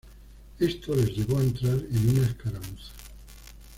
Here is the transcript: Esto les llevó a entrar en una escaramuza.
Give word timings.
Esto 0.57 0.95
les 0.95 1.15
llevó 1.15 1.37
a 1.37 1.43
entrar 1.43 1.77
en 1.77 2.09
una 2.17 2.25
escaramuza. 2.27 2.91